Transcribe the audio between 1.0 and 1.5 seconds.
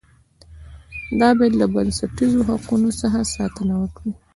دا